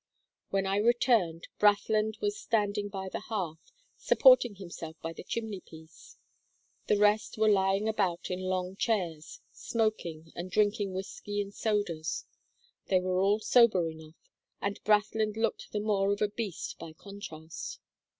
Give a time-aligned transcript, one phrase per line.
[0.49, 6.17] "When I returned Brathland was standing by the hearth, supporting himself by the chimney piece.
[6.87, 12.25] The rest were lying about in long chairs, smoking, and drinking whiskey and sodas.
[12.87, 17.77] They were all sober enough, and Brathland looked the more of a beast by contrast.